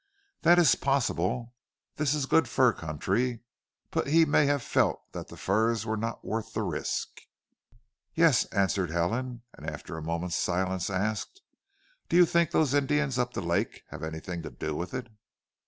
"That 0.41 0.57
is 0.57 0.73
possible. 0.73 1.53
This 1.97 2.15
is 2.15 2.25
a 2.25 2.27
good 2.27 2.47
fur 2.47 2.73
country; 2.73 3.41
but 3.91 4.07
he 4.07 4.25
may 4.25 4.47
have 4.47 4.63
felt 4.63 4.99
that 5.11 5.27
the 5.27 5.37
furs 5.37 5.85
were 5.85 5.95
not 5.95 6.25
worth 6.25 6.53
the 6.55 6.63
risk." 6.63 7.21
"Yes!" 8.15 8.45
answered 8.45 8.89
Helen, 8.89 9.43
and 9.53 9.69
after 9.69 9.99
a 9.99 10.01
moment's 10.01 10.37
silence 10.37 10.89
asked: 10.89 11.41
"Do 12.09 12.15
you 12.15 12.25
think 12.25 12.49
those 12.49 12.73
Indians 12.73 13.19
up 13.19 13.35
the 13.35 13.41
lake 13.41 13.83
have 13.91 14.01
anything 14.01 14.41
to 14.41 14.49
do 14.49 14.75
with 14.75 14.95
it?" 14.95 15.07